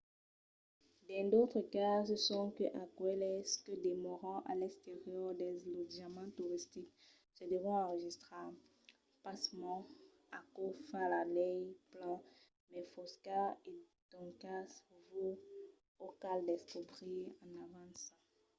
dins 1.07 1.29
d’autres 1.31 1.65
cases 1.79 2.21
sonque 2.27 2.65
aqueles 2.85 3.49
que 3.65 3.73
demòran 3.87 4.37
a 4.51 4.51
l'exterior 4.59 5.29
dels 5.41 5.61
lotjaments 5.75 6.35
toristics 6.37 7.01
se 7.35 7.43
devon 7.53 7.75
enregistrar. 7.83 8.47
pasmens 9.23 9.87
aquò 10.39 10.65
fa 10.89 11.01
la 11.15 11.21
lei 11.37 11.59
plan 11.91 12.17
mai 12.71 12.85
fosca 12.93 13.41
e 13.71 13.73
doncas 14.11 14.69
vos 15.11 15.39
o 16.05 16.07
cal 16.23 16.39
descobrir 16.51 17.25
en 17.45 17.51
avança 17.65 18.07